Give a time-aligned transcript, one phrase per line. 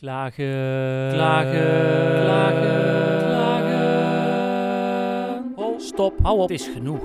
[0.00, 4.72] Klagen, klagen, klagen, klagen.
[5.54, 7.02] Oh, stop, hou op, het is genoeg.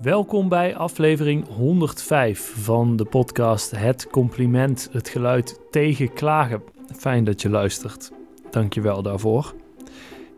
[0.00, 6.62] Welkom bij aflevering 105 van de podcast Het Compliment, het geluid tegen klagen.
[6.96, 8.12] Fijn dat je luistert.
[8.54, 9.54] Dank je wel daarvoor.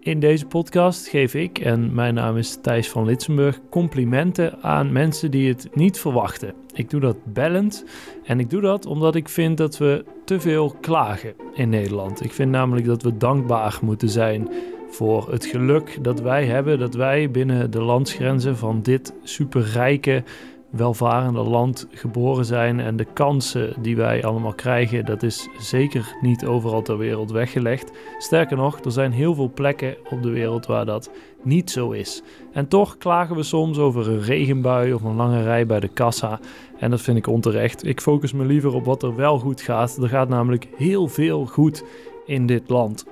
[0.01, 5.31] In deze podcast geef ik, en mijn naam is Thijs van Litsenburg, complimenten aan mensen
[5.31, 6.55] die het niet verwachten.
[6.73, 7.85] Ik doe dat bellend
[8.25, 12.25] en ik doe dat omdat ik vind dat we te veel klagen in Nederland.
[12.25, 14.49] Ik vind namelijk dat we dankbaar moeten zijn
[14.91, 20.23] voor het geluk dat wij hebben, dat wij binnen de landsgrenzen van dit superrijke,
[20.71, 22.81] welvarende land geboren zijn.
[22.81, 27.91] En de kansen die wij allemaal krijgen, dat is zeker niet overal ter wereld weggelegd.
[28.19, 31.11] Sterker nog, er zijn heel veel plekken op de wereld waar dat
[31.43, 32.23] niet zo is.
[32.53, 36.41] En toch klagen we soms over een regenbui of een lange rij bij de kassa.
[36.79, 37.87] En dat vind ik onterecht.
[37.87, 39.97] Ik focus me liever op wat er wel goed gaat.
[39.97, 41.85] Er gaat namelijk heel veel goed
[42.27, 43.05] in dit land.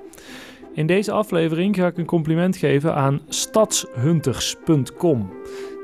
[0.73, 5.29] In deze aflevering ga ik een compliment geven aan stadshunters.com.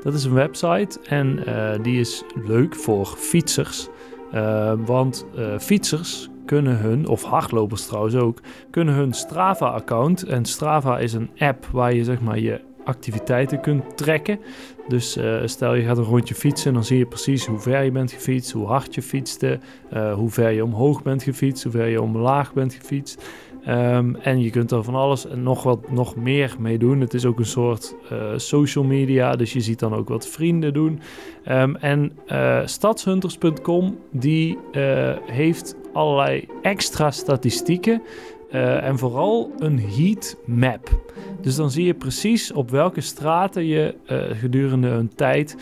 [0.02, 3.88] Dat is een website en uh, die is leuk voor fietsers.
[4.34, 10.22] Uh, want uh, fietsers kunnen hun, of hardlopers trouwens ook, kunnen hun Strava-account.
[10.22, 14.38] En Strava is een app waar je zeg maar je activiteiten kunt trekken.
[14.88, 18.12] Dus stel je gaat een rondje fietsen, dan zie je precies hoe ver je bent
[18.12, 19.58] gefietst, hoe hard je fietste,
[20.14, 23.24] hoe ver je omhoog bent gefietst, hoe ver je omlaag bent gefietst.
[23.68, 27.00] Um, en je kunt er van alles en nog wat nog meer mee doen.
[27.00, 30.72] Het is ook een soort uh, social media, dus je ziet dan ook wat vrienden
[30.72, 31.00] doen.
[31.48, 38.02] Um, en uh, stadshunters.com die uh, heeft allerlei extra statistieken
[38.50, 41.12] en vooral een heat map.
[41.40, 43.94] Dus dan zie je precies op welke straten je
[44.32, 45.56] gedurende een tijd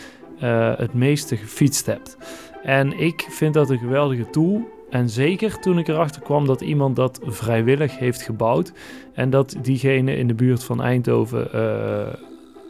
[0.76, 2.16] het meeste gefietst hebt.
[2.62, 4.68] En ik vind dat een geweldige tool.
[4.90, 8.72] En zeker toen ik erachter kwam dat iemand dat vrijwillig heeft gebouwd.
[9.12, 12.14] En dat diegene in de buurt van Eindhoven uh,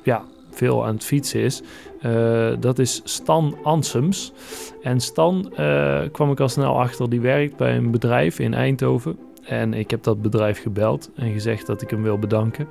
[0.03, 1.63] ja, veel aan het fietsen is.
[2.07, 4.33] Uh, dat is Stan Ansems.
[4.83, 9.19] En Stan uh, kwam ik al snel achter, die werkt bij een bedrijf in Eindhoven.
[9.43, 12.69] En ik heb dat bedrijf gebeld en gezegd dat ik hem wil bedanken.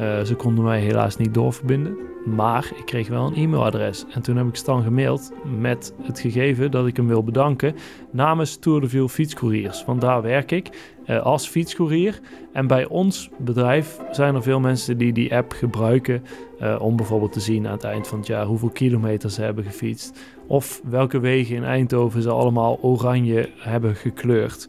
[0.00, 4.04] Uh, ze konden mij helaas niet doorverbinden, maar ik kreeg wel een e-mailadres.
[4.10, 7.74] En toen heb ik Stan gemaild met het gegeven dat ik hem wil bedanken
[8.10, 9.84] namens Tour de Ville Fietscouriers.
[9.84, 10.70] Want daar werk ik
[11.06, 12.20] uh, als fietscourier.
[12.52, 16.22] En bij ons bedrijf zijn er veel mensen die die app gebruiken
[16.62, 19.64] uh, om bijvoorbeeld te zien aan het eind van het jaar hoeveel kilometer ze hebben
[19.64, 20.20] gefietst.
[20.46, 24.68] Of welke wegen in Eindhoven ze allemaal oranje hebben gekleurd.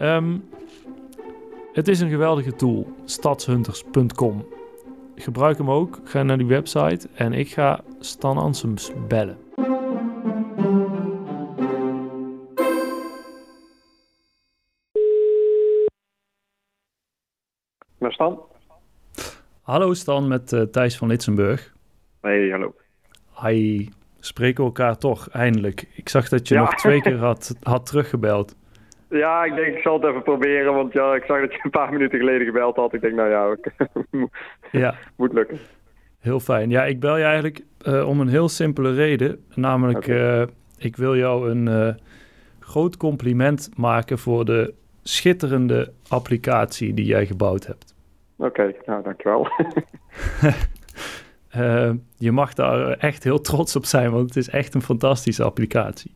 [0.00, 0.42] Um,
[1.72, 4.46] het is een geweldige tool, stadshunters.com.
[5.14, 9.38] Gebruik hem ook, ga naar die website en ik ga Stan Ansems bellen.
[17.98, 18.40] Met Stan?
[19.62, 21.72] Hallo Stan, met uh, Thijs van Litsenburg.
[22.20, 22.74] Hey, hallo.
[23.42, 23.88] Hi,
[24.20, 25.88] spreken elkaar toch, eindelijk.
[25.94, 26.60] Ik zag dat je ja.
[26.60, 28.54] nog twee keer had, had teruggebeld.
[29.12, 31.70] Ja, ik denk ik zal het even proberen, want ja, ik zag dat je een
[31.70, 32.92] paar minuten geleden gebeld had.
[32.94, 33.56] Ik denk, nou ja,
[34.80, 34.94] ja.
[35.16, 35.58] moet lukken.
[36.20, 36.70] Heel fijn.
[36.70, 39.44] Ja, ik bel je eigenlijk uh, om een heel simpele reden.
[39.54, 40.40] Namelijk, okay.
[40.40, 40.46] uh,
[40.78, 41.94] ik wil jou een uh,
[42.60, 47.94] groot compliment maken voor de schitterende applicatie die jij gebouwd hebt.
[48.36, 49.48] Oké, okay, nou dankjewel.
[52.26, 56.12] je mag daar echt heel trots op zijn, want het is echt een fantastische applicatie.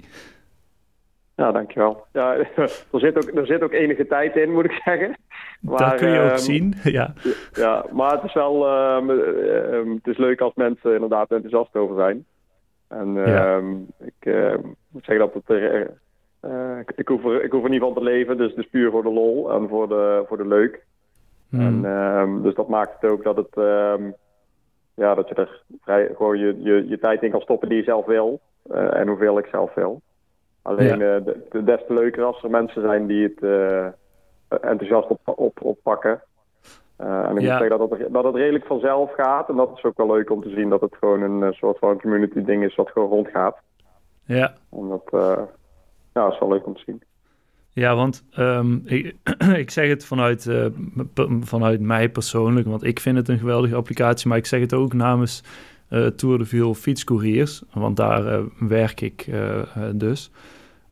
[1.37, 2.07] Ja, dankjewel.
[2.13, 2.35] Ja,
[2.93, 5.17] er zit, ook, er zit ook enige tijd in, moet ik zeggen.
[5.61, 7.13] Maar, dat kun je ook um, zien, ja.
[7.53, 11.97] Ja, maar het is wel um, um, het is leuk als mensen inderdaad enthousiast over
[11.97, 12.25] zijn.
[12.89, 13.61] En ja.
[13.99, 14.35] ik
[14.89, 15.91] moet zeggen dat het er,
[16.45, 18.71] uh, ik, ik, hoef er, ik hoef er niet van te leven, dus het is
[18.71, 20.85] puur voor de lol en voor de, voor de leuk.
[21.49, 21.85] Hmm.
[21.85, 23.55] En, dus dat maakt het ook dat het,
[24.95, 27.85] ja, dat je er vrij, gewoon je, je, je tijd in kan stoppen die je
[27.85, 28.41] zelf wil.
[28.73, 30.03] Uh, en hoeveel ik zelf wil.
[30.67, 31.19] Alleen ja.
[31.19, 33.87] uh, de, des te leuker als er mensen zijn die het uh,
[34.49, 36.23] enthousiast op, op, oppakken.
[37.01, 37.59] Uh, en ik ja.
[37.59, 39.49] moet zeggen dat het, dat het redelijk vanzelf gaat.
[39.49, 42.01] En dat is ook wel leuk om te zien dat het gewoon een soort van
[42.01, 43.57] community ding is wat gewoon rondgaat.
[44.25, 44.55] Ja.
[44.71, 45.09] En dat,
[46.13, 47.03] ja, is wel leuk om te zien.
[47.73, 49.15] Ja, want um, ik,
[49.65, 50.67] ik, zeg het vanuit, uh,
[51.41, 54.93] vanuit mij persoonlijk, want ik vind het een geweldige applicatie, maar ik zeg het ook
[54.93, 55.43] namens
[55.91, 59.31] uh, Tour de Ville fietscouriers, want daar uh, werk ik
[59.93, 60.31] dus.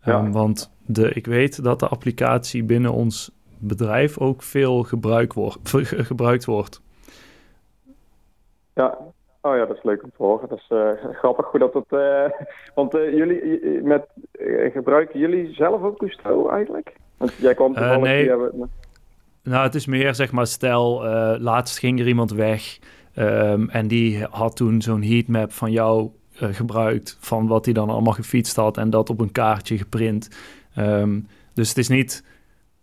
[0.02, 0.18] Ja.
[0.18, 5.70] Um, want de, ik weet dat de applicatie binnen ons bedrijf ook veel gebruik wordt,
[6.10, 6.82] gebruikt wordt.
[8.74, 8.98] Ja,
[9.40, 10.48] oh ja, dat is leuk om te horen.
[10.48, 10.88] Dat is uh,
[11.20, 11.84] grappig hoe dat het.
[11.88, 12.24] Uh,
[12.74, 14.06] want jullie met,
[14.72, 16.96] gebruiken jullie zelf ook Cousteau eigenlijk?
[17.16, 18.30] Want jij kwam toevallig nee.
[19.42, 21.04] Nou, het is meer zeg maar, stel,
[21.38, 22.78] laatst ging er iemand weg
[23.18, 28.12] um, en die had toen zo'n heatmap van jou gebruikt van wat hij dan allemaal
[28.12, 30.28] gefietst had en dat op een kaartje geprint.
[30.78, 32.24] Um, dus het is niet,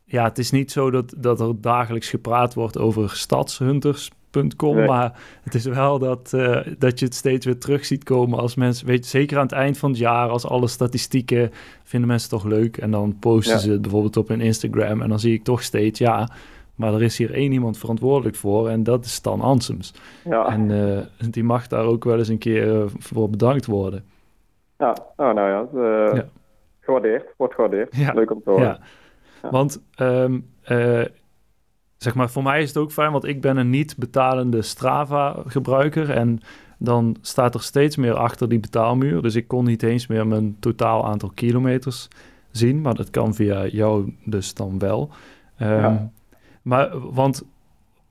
[0.05, 5.55] ja, het is niet zo dat, dat er dagelijks gepraat wordt over stadshunters.com, maar het
[5.55, 9.03] is wel dat, uh, dat je het steeds weer terug ziet komen als mensen, weet
[9.03, 11.51] je, zeker aan het eind van het jaar, als alle statistieken
[11.83, 15.19] vinden mensen toch leuk en dan posten ze het bijvoorbeeld op hun Instagram en dan
[15.19, 16.29] zie ik toch steeds, ja,
[16.81, 19.93] maar er is hier één iemand verantwoordelijk voor en dat is Stan Ansems.
[20.23, 20.45] Ja.
[20.45, 20.99] En uh,
[21.29, 24.03] die mag daar ook wel eens een keer uh, voor bedankt worden.
[24.77, 25.67] Ja, oh, nou ja,
[26.13, 26.25] ja
[26.79, 27.95] gewaardeerd, wordt gewaardeerd.
[27.95, 28.13] Ja.
[28.13, 28.79] Leuk om te horen.
[29.41, 29.49] Ja.
[29.49, 31.01] Want um, uh,
[31.97, 36.09] zeg maar, voor mij is het ook fijn, want ik ben een niet betalende Strava-gebruiker
[36.09, 36.39] en
[36.77, 39.21] dan staat er steeds meer achter die betaalmuur.
[39.21, 42.07] Dus ik kon niet eens meer mijn totaal aantal kilometers
[42.51, 45.09] zien, maar dat kan via jou dus dan wel.
[45.61, 46.11] Um, ja.
[46.61, 47.43] Maar, want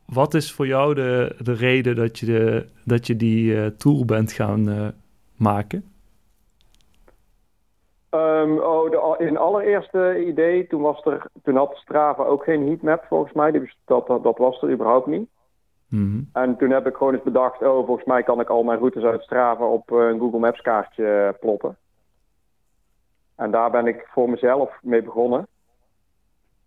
[0.06, 4.05] wat is voor jou de, de reden dat je, de, dat je die uh, tool
[4.05, 4.88] bent gaan uh,
[5.37, 5.85] maken?
[8.11, 13.05] Um, oh, de, in allereerste idee, toen, was er, toen had Strava ook geen heatmap
[13.08, 13.52] volgens mij.
[13.85, 15.29] Dat, dat, dat was er überhaupt niet.
[15.88, 18.79] Mm En toen heb ik gewoon eens bedacht, oh, volgens mij kan ik al mijn
[18.79, 21.76] routes uit Strava op een Google Maps kaartje plotten.
[23.37, 25.46] En daar ben ik voor mezelf mee begonnen.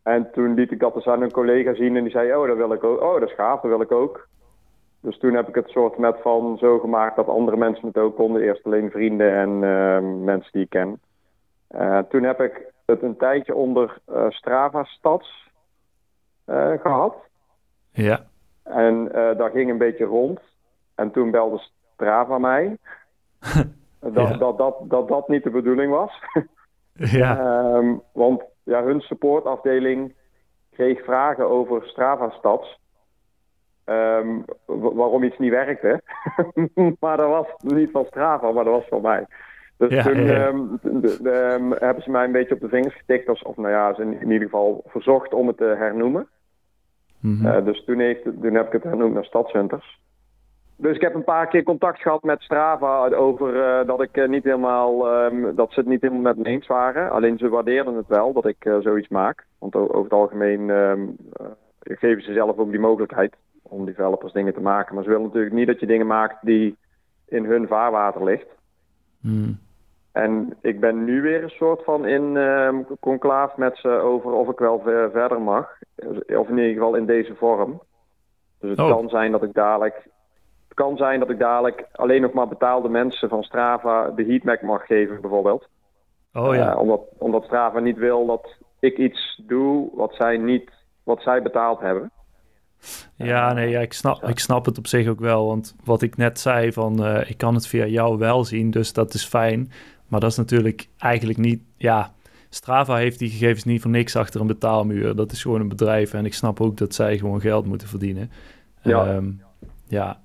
[0.04, 2.58] En toen liet ik dat eens aan een collega zien en die zei, oh, dat
[2.58, 3.02] wil ik ook.
[3.02, 4.28] Oh, dat is gaaf, dat wil ik ook.
[5.00, 8.16] Dus toen heb ik het soort met van zo gemaakt dat andere mensen het ook
[8.16, 8.42] konden.
[8.42, 11.00] Eerst alleen vrienden en uh, mensen die ik ken.
[11.76, 15.52] Uh, toen heb ik het een tijdje onder uh, Strava Stads
[16.82, 17.16] gehad.
[17.92, 18.26] Ja.
[18.64, 20.40] En dat ging een beetje rond.
[20.96, 21.62] En toen belde
[21.94, 22.78] Strava mij.
[24.00, 24.38] dat, ja.
[24.38, 26.12] dat, dat, dat dat niet de bedoeling was.
[26.94, 27.60] ja.
[27.76, 30.14] Um, want ja, hun supportafdeling
[30.72, 32.82] kreeg vragen over Strava Stads.
[33.86, 36.02] Um, waarom iets niet werkte.
[37.00, 39.26] maar dat was niet van Strava, maar dat was van mij.
[39.78, 40.60] Dus toen ehm,
[41.28, 43.30] ehm, hebben ze mij een beetje op de vingers getikt.
[43.30, 46.28] Of, of nou ja, ze in, in ieder geval verzocht om het te hernoemen.
[47.20, 50.00] Mm dus toen, heeft, toen heb ik het hernoemd naar Stadshunters.
[50.76, 54.28] Dus ik heb een paar keer contact gehad met Strava over uh, dat ik uh,
[54.28, 57.12] niet helemaal, um, dat ze het niet helemaal met me eens waren.
[57.12, 59.46] Alleen ze waardeerden het wel dat ik uh, zoiets maak.
[59.60, 61.16] Want over het algemeen um,
[61.80, 64.96] geven ze zelf ook die mogelijkheid om developers dingen te maken.
[64.96, 66.78] Maar ze willen natuurlijk niet dat je dingen maakt die
[67.28, 68.48] in hun vaarwater ligt.
[69.22, 69.60] Mm.
[70.12, 74.50] En ik ben nu weer een soort van in uh, conclaaf met ze over of
[74.50, 74.80] ik wel
[75.12, 75.70] verder mag.
[76.28, 77.82] Of in ieder geval in deze vorm.
[78.60, 78.90] Dus het oh.
[78.90, 80.08] kan zijn dat ik dadelijk.
[80.74, 84.62] Het kan zijn dat ik dadelijk alleen nog maar betaalde mensen van Strava de heatmap
[84.62, 85.68] mag geven, bijvoorbeeld.
[86.34, 86.72] Oh ja.
[86.72, 90.72] Uh, omdat, omdat Strava niet wil dat ik iets doe wat zij niet,
[91.04, 92.12] wat zij betaald hebben.
[93.16, 95.48] Ja, nee, ja, ik, snap, ik snap het op zich ook wel.
[95.48, 98.94] Want wat ik net zei, van uh, ik kan het via jou wel zien, dus
[98.94, 99.72] dat is fijn.
[100.08, 102.12] Maar dat is natuurlijk eigenlijk niet, ja,
[102.50, 105.16] Strava heeft die gegevens niet voor niks achter een betaalmuur.
[105.16, 108.32] Dat is gewoon een bedrijf en ik snap ook dat zij gewoon geld moeten verdienen.
[108.82, 109.42] Ja, um,
[109.88, 110.22] ja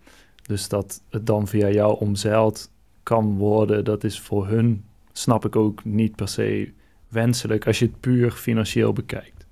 [0.49, 2.71] dus dat het dan via jou omzeild
[3.03, 6.73] kan worden, dat is voor hun, snap ik ook niet per se
[7.11, 9.47] wenselijk als je het puur financieel bekijkt.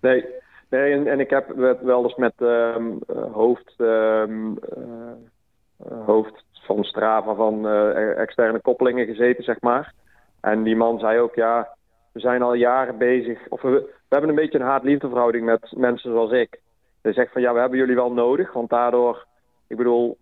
[0.00, 0.24] Nee,
[0.70, 1.52] nee en, en ik heb
[1.82, 2.98] wel eens met um,
[3.32, 9.92] hoofd, um, uh, hoofd van Strava van uh, externe koppelingen gezeten, zeg maar.
[10.40, 11.68] En die man zei ook, ja,
[12.12, 16.10] we zijn al jaren bezig, of we, we hebben een beetje een haat-liefdeverhouding met mensen
[16.10, 16.60] zoals ik.
[17.02, 19.26] Hij zegt van, ja, we hebben jullie wel nodig, want daardoor,
[19.66, 20.16] ik bedoel,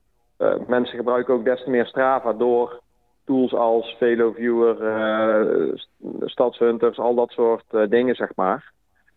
[0.66, 2.81] mensen gebruiken ook des te meer Strava door
[3.25, 5.75] tools als VeloViewer, uh,
[6.21, 8.73] Stadshunters, al dat soort dingen, zeg maar.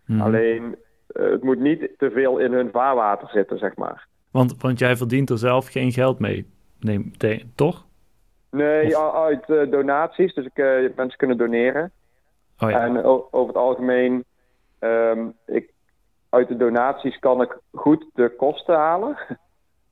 [0.05, 0.21] Hmm.
[0.21, 0.75] Alleen,
[1.07, 4.07] het moet niet te veel in hun vaarwater zitten, zeg maar.
[4.31, 6.47] Want, want jij verdient er zelf geen geld mee.
[6.79, 7.11] Nee,
[7.55, 7.85] toch?
[8.51, 10.33] Nee, uit uh, donaties.
[10.33, 11.91] Dus ik, uh, mensen kunnen doneren.
[12.59, 12.81] Oh, ja.
[12.81, 14.23] En over het algemeen,
[14.79, 15.71] um, ik,
[16.29, 19.17] uit de donaties kan ik goed de kosten halen.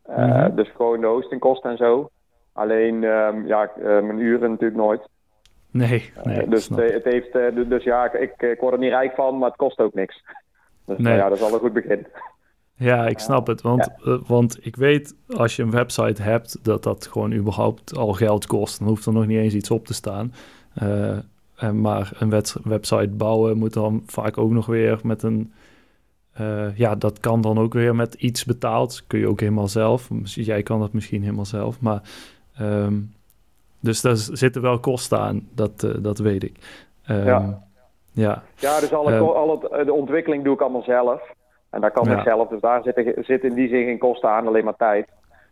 [0.09, 0.55] Uh, mm -hmm.
[0.55, 2.09] Dus gewoon de hostingkosten en zo.
[2.53, 5.01] Alleen, um, ja, mijn uren natuurlijk nooit.
[5.71, 7.33] Nee, nee Dus het heeft,
[7.69, 10.23] dus ja, ik, ik word er niet rijk van, maar het kost ook niks.
[10.85, 11.15] Dus nee.
[11.15, 12.07] ja, dat is al een goed begin.
[12.75, 13.61] Ja, ik snap het.
[13.61, 14.11] Want, ja.
[14.11, 18.47] uh, want ik weet als je een website hebt dat dat gewoon überhaupt al geld
[18.47, 18.79] kost.
[18.79, 20.33] Dan hoeft er nog niet eens iets op te staan.
[20.83, 21.17] Uh,
[21.71, 22.29] maar een
[22.63, 25.53] website bouwen moet dan vaak ook nog weer met een
[26.37, 29.03] eh, ja, dat kan dan ook weer met iets betaald.
[29.07, 30.09] Kun je ook helemaal zelf.
[30.23, 31.81] Jij kan dat misschien helemaal zelf.
[31.81, 32.01] Maar,
[32.57, 32.93] ehm,
[33.79, 36.57] dus daar zitten wel kosten aan, dat, uh, dat weet ik.
[37.09, 37.65] Um, ja.
[38.11, 38.43] Ja.
[38.55, 41.21] ja, dus alle, alle, de ontwikkeling doe ik allemaal zelf.
[41.69, 42.47] En daar kan ik zelf.
[42.47, 45.07] Dus daar zit, zit in die zin geen kosten aan, alleen maar tijd.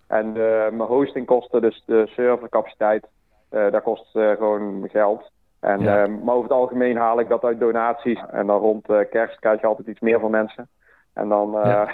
[0.07, 3.07] En mijn hostingkosten, dus de servercapaciteit,
[3.49, 5.31] daar kost gewoon geld.
[5.59, 6.07] En, ja.
[6.07, 8.24] maar over het algemeen haal ik dat uit donaties.
[8.31, 10.69] En dan rond kerst krijg je altijd iets meer van mensen.
[11.15, 11.89] En dan, ja.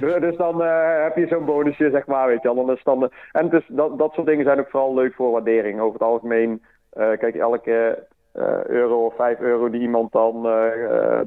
[0.20, 2.66] dus dan uh, heb je zo'n bonusje, zeg maar, weet je wel.
[2.66, 5.80] Dan is dan, en dus dat, dat soort dingen zijn ook vooral leuk voor waardering.
[5.80, 6.62] Over het algemeen,
[6.98, 8.04] uh, kijk, elke
[8.34, 10.42] uh, euro of vijf euro die iemand dan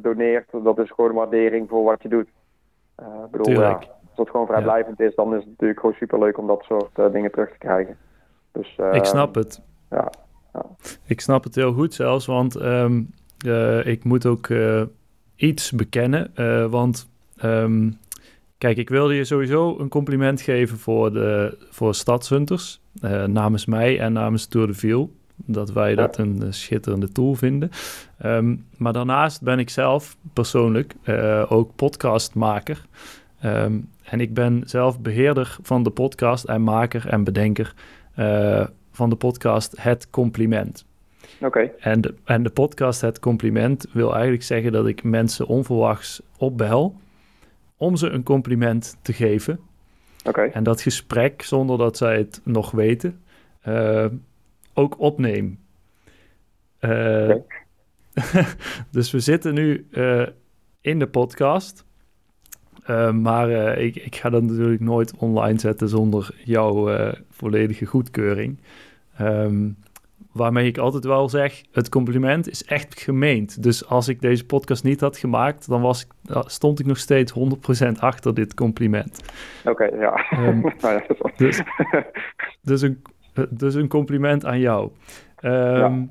[0.01, 2.27] doneert, dat is gewoon waardering voor wat je doet.
[2.98, 6.48] Ik bedoel, ja, als het gewoon vrijblijvend is, dan is het natuurlijk gewoon superleuk om
[6.48, 7.98] dat soort dingen terug te krijgen.
[8.51, 9.62] Dus, ik snap het.
[9.89, 10.28] Ja, ja,
[11.06, 13.13] Ik snap het heel goed zelfs, want um,
[13.84, 14.48] ik moet ook
[15.36, 16.32] iets bekennen.
[16.36, 17.10] Uh, want
[17.44, 17.98] um,
[18.58, 22.82] kijk, ik wilde je sowieso een compliment geven voor, de, voor Stadshunters.
[23.25, 25.12] Namens mij en namens Tour de Viel.
[25.36, 27.70] Dat wij dat een schitterende tool vinden.
[28.25, 30.96] Um, maar daarnaast ben ik zelf persoonlijk
[31.48, 32.86] ook podcastmaker.
[34.03, 37.74] En ik ben zelf beheerder van de podcast en maker en bedenker
[39.00, 40.86] van de podcast Het Compliment.
[41.41, 41.72] Oké.
[41.79, 46.96] En, de, en de podcast Het Compliment wil eigenlijk zeggen dat ik mensen onverwachts opbel
[47.77, 49.60] om ze een compliment te geven.
[50.24, 50.41] Oké.
[50.41, 53.22] En dat gesprek, zonder dat zij het nog weten,
[53.68, 54.06] uh,
[54.74, 55.60] ook opneem.
[56.82, 57.65] Uh, okay.
[58.91, 60.27] dus we zitten nu uh,
[60.82, 61.86] in de podcast.
[63.13, 66.89] maar ik, ik, ga dat natuurlijk nooit online zetten zonder jouw
[67.29, 68.60] volledige goedkeuring.
[69.22, 69.78] Um,
[70.32, 73.64] waarmee ik altijd wel zeg, het compliment is echt gemeend.
[73.64, 77.34] Dus als ik deze podcast niet had gemaakt, dan was ik, stond ik nog steeds
[77.34, 79.20] 100% achter dit compliment.
[79.66, 80.26] Oké, okay, ja.
[80.48, 80.74] Um,
[81.36, 81.62] dus,
[82.62, 83.02] dus, een,
[83.50, 84.92] dus een compliment aan jou.
[85.42, 86.08] Um, ja.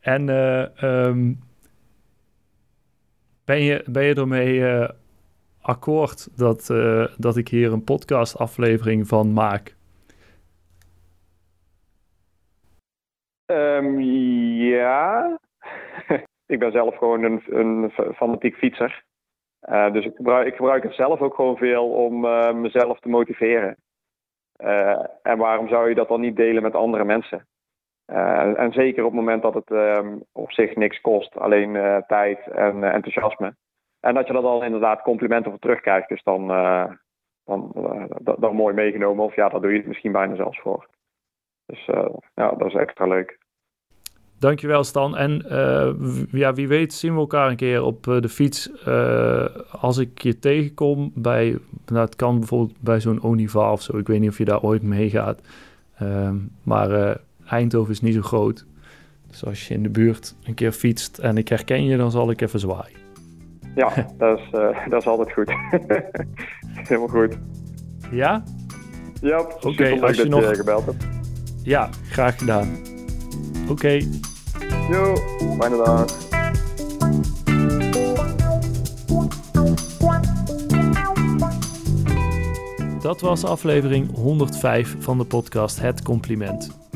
[0.00, 1.40] En uh, um,
[3.44, 4.88] ben, je, ben je ermee uh,
[5.60, 9.76] akkoord dat, uh, dat ik hier een podcast aflevering van maak?
[13.50, 15.38] Um, ja.
[16.46, 19.04] ik ben zelf gewoon een, een fanatiek fietser.
[19.68, 23.08] Uh, dus ik gebruik, ik gebruik het zelf ook gewoon veel om uh, mezelf te
[23.08, 23.76] motiveren.
[24.64, 27.46] Uh, en waarom zou je dat dan niet delen met andere mensen?
[28.56, 32.84] en zeker op het moment dat het um, op zich niks kost, alleen tijd en
[32.84, 33.54] enthousiasme.
[34.00, 36.46] En dat je dat al inderdaad complimenten voor terugkrijgt, dus dan,
[37.44, 37.72] dan,
[38.38, 39.24] dan mooi meegenomen.
[39.24, 40.88] Of ja, daar doe je het misschien bijna zelfs voor.
[41.68, 43.38] Dus uh, ja, dat is extra leuk.
[44.38, 45.16] Dankjewel Stan.
[45.16, 45.92] En uh,
[46.30, 48.86] ja, wie weet zien we elkaar een keer op uh, de fiets.
[49.80, 53.98] als ik je tegenkom bij, nou, het kan bijvoorbeeld bij zo'n Oniva of zo.
[53.98, 55.40] Ik weet niet of je daar ooit mee gaat.
[55.98, 58.66] Ehm, maar Eindhoven is niet zo groot.
[59.26, 62.30] Dus als je in de buurt een keer fietst en ik herken je, dan zal
[62.30, 62.98] ik even zwaaien.
[63.74, 64.50] Ja, dat is,
[64.88, 65.52] dat is altijd goed.
[66.88, 67.38] Helemaal goed.
[68.10, 68.42] Ja?
[69.20, 69.68] Ja, oké.
[69.68, 71.17] Okay, als je nog gebeld hebt.
[71.68, 72.68] Ja, graag gedaan.
[73.62, 73.70] Oké.
[73.70, 74.08] Okay.
[74.90, 75.16] Jo,
[75.58, 76.06] fijne dag.
[83.02, 86.87] Dat was aflevering 105 van de podcast Het Compliment.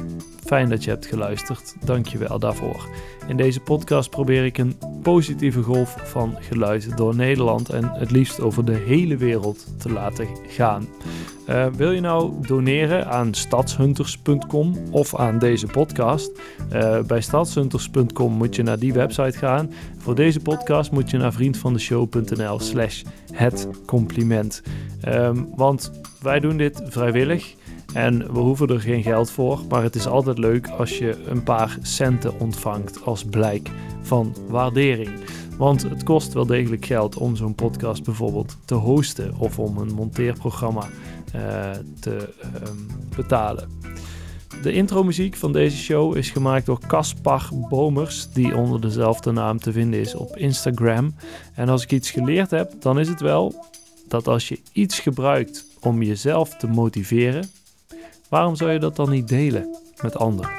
[0.53, 1.75] Fijn dat je hebt geluisterd.
[1.85, 2.89] Dank je wel daarvoor.
[3.27, 8.41] In deze podcast probeer ik een positieve golf van geluid door Nederland en het liefst
[8.41, 10.87] over de hele wereld te laten gaan.
[11.49, 16.31] Uh, wil je nou doneren aan stadshunters.com of aan deze podcast?
[16.73, 19.71] Uh, bij stadshunters.com moet je naar die website gaan.
[19.99, 24.63] Voor deze podcast moet je naar vriendvandeshow.nl slash het compliment.
[25.09, 25.91] Um, want
[26.21, 27.55] wij doen dit vrijwillig.
[27.93, 31.43] En we hoeven er geen geld voor, maar het is altijd leuk als je een
[31.43, 33.71] paar centen ontvangt als blijk
[34.03, 35.11] van waardering.
[35.59, 39.95] Want het kost wel degelijk geld om zo'n podcast bijvoorbeeld te hosten of om een
[39.95, 40.89] monteerprogramma
[41.35, 41.71] uh,
[42.01, 42.29] te
[42.67, 43.69] um, betalen.
[44.63, 49.73] De intromuziek van deze show is gemaakt door Caspar Bomers, die onder dezelfde naam te
[49.73, 51.15] vinden is op Instagram.
[51.55, 53.65] En als ik iets geleerd heb, dan is het wel
[54.09, 57.51] dat als je iets gebruikt om jezelf te motiveren,
[58.33, 60.51] Waarom zou je dat dan niet delen met anderen?